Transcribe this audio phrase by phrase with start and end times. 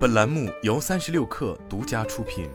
[0.00, 2.48] 本栏目由三十六氪独家出品。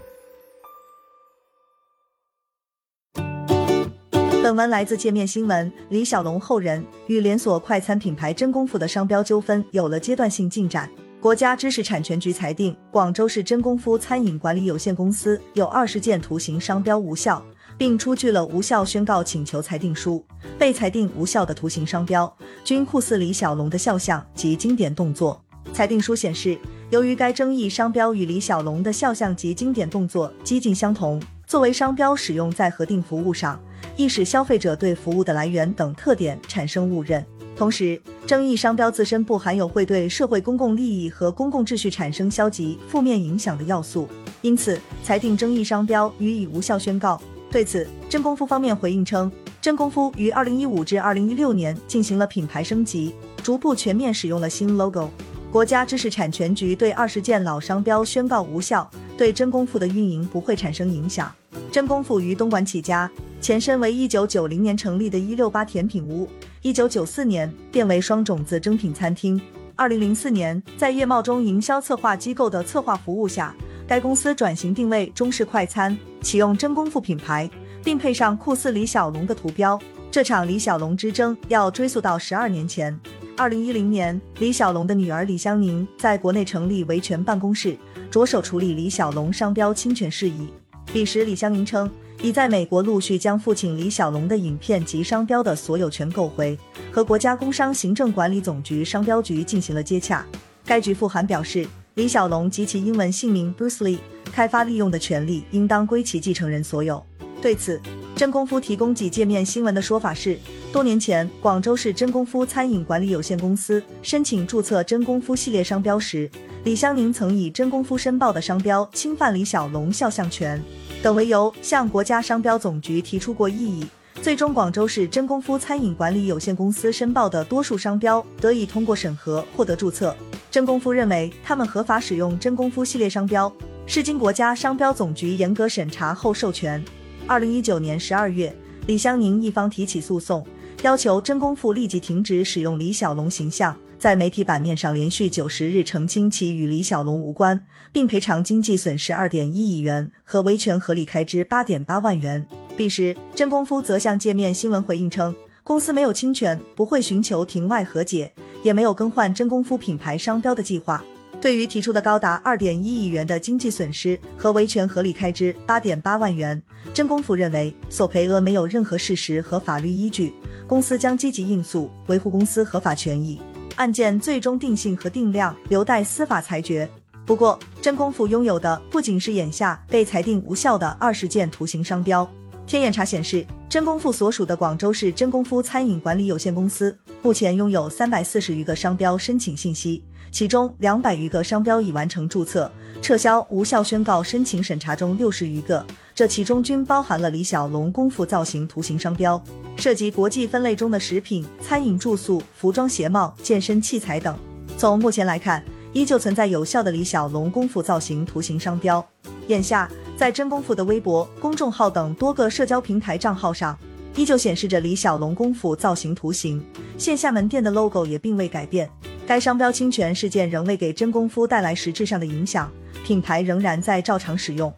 [4.42, 5.72] 本文来自界面新闻。
[5.90, 10.90] 李小龙后人与连锁快餐品牌真功夫的商标纠纷有了阶段性进展。
[11.22, 17.46] 国家知识产权局裁定，广州市真功夫餐饮管理有限公司有二十件图形商标无效，
[17.78, 20.26] 并出具了无效宣告请求裁定书。
[20.58, 25.40] 被裁定无效的图形商标均酷似李小龙的肖像及经典动作。
[25.72, 26.58] 裁定书显示。
[26.92, 33.60] 由于该争议商标与李小龙的肖像及经典动作几近相同，作为商标使用在核定服务上，
[33.98, 37.26] 易使消费者对服务的来源等特点产生误认。
[37.56, 44.08] 同时，争议商标自身不含有会对社会公共利益和公共秩序产生消极负面影响的要素，
[44.42, 47.20] 因此裁定争议商标予以无效宣告。
[47.50, 55.10] 对此，真功夫方面回应称，真功夫于二零一五至二零一六年进行了品牌升级，逐步全面使用了新 logo。
[55.56, 61.34] 国家知识产权局对二十件老商标宣告无效，对真功夫的运营不会产生影响。
[61.72, 66.28] 真功夫于东莞起家，前身为一九九零年成立的一六八甜品屋，
[66.62, 69.40] 一九九四年变为双种子蒸品餐厅。
[69.78, 73.56] 二零零四年，在叶茂中营销策划机构的策划服务下，
[73.88, 77.50] 该公司转型定位中式快餐，启用真功夫品牌，
[77.82, 79.80] 并配上酷似李小龙的图标。
[80.12, 82.98] 这场李小龙之争要追溯到十二年前。
[83.38, 87.78] 二零一零年，李小龙的女儿李香凝在国内成立维权办公室，
[88.10, 90.48] 着手处理李小龙商标侵权事宜。
[90.94, 91.92] 彼时，李香凝称
[92.22, 96.58] 已在美国陆续将父亲李小龙的影片及商标的所有权购回，
[96.94, 100.26] 和国家工商行政管理总局商标局进行了接洽。
[100.66, 103.98] 该局复函表示，李小龙及其英文姓名 Bruce Lee
[104.32, 107.06] 开发利用的权利应当归其继承人所有。
[107.42, 107.82] 对此，
[108.16, 110.40] 真功夫提供几界面新闻的说法是。
[110.76, 116.30] 多年前，广州市真功夫餐饮管理有限公司申请注册真功夫系列商标时，
[116.66, 120.62] 李湘宁曾以真功夫申报的商标侵犯李小龙肖像权
[121.02, 123.88] 等为由，向国家商标总局提出过异议。
[124.22, 130.14] 最终，广州市真功夫餐饮管理有限公司申报的多数商标得以通过审核，获得注册。
[130.52, 133.50] 真功夫认为，他们合法使用真功夫系列商标
[133.86, 136.84] 是经国家商标总局严格审查后授权。
[137.26, 138.54] 二零一九年十二月，
[138.88, 140.46] 李湘宁一方提起诉讼。
[140.86, 147.60] 要求真功夫立即停止使用李小龙形象，在媒体版面上连续九十日澄清其与李小龙无关，
[147.92, 152.46] 并赔偿经济损失二点一亿元和维权合理开支八点八万元。
[152.78, 158.32] 彼时，真功夫则向界面新闻回应称，公司没有侵权，不会寻求庭外和解，
[158.62, 161.04] 也没有更换真功夫品牌商标的计划。
[161.42, 166.62] 对于提出的高达二点一亿元的经济损失和维权合理开支八点八万元，
[166.94, 170.32] 真功夫认为索赔额没有任何事实和法律依据。
[170.68, 173.40] 公司将积极应诉，维护公司合法权益。
[173.76, 176.90] 案件最终定性和定量留待司法裁决。
[177.26, 182.28] 不过，真功夫拥有的不仅是眼下被裁定无效的二十件图形商标。
[182.68, 192.72] 天眼查显示，真功夫所属的广州市真功夫餐饮管理有限公司目前拥有三百四十余个商标申请信息，其中两百余个商标已完成注册、
[193.04, 195.86] 撤销、无效宣告申请审查中六十余个。
[196.16, 199.42] 这其中均包含了李小龙功夫造型图形商标，
[199.76, 204.36] 涉及国际分类中的食品、餐饮、住宿、服装、鞋帽、健身器材等。
[204.76, 209.06] 从目前来看，依旧存在有效的李小龙功夫造型图形商标。
[209.48, 209.88] 眼下，
[210.18, 213.78] 在真功夫的微博、公众号等多个社交平台账号上，
[214.16, 216.64] 依旧显示着李小龙功夫造型图形，
[216.98, 218.90] 线下门店的 logo 也并未改变。
[219.28, 222.72] 该商标侵权事件仍未给真功夫带来实质上的影响，
[223.04, 224.74] 品牌仍然在照常使用。